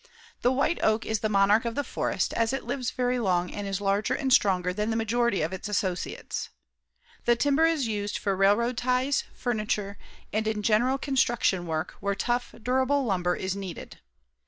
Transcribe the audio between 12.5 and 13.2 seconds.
durable